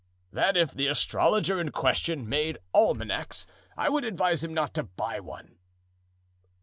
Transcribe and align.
"That 0.33 0.57
if 0.57 0.71
the 0.71 0.87
astrologer 0.87 1.61
in 1.61 1.69
question 1.69 2.27
made 2.27 2.57
almanacs 2.73 3.45
I 3.77 3.87
would 3.87 4.03
advise 4.03 4.43
him 4.43 4.51
not 4.51 4.73
to 4.73 4.81
buy 4.83 5.19
one." 5.19 5.59